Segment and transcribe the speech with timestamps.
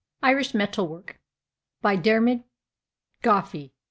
[0.23, 1.19] IRISH METAL WORK
[1.83, 2.43] By DIARMID
[3.21, 3.75] GOFFEY.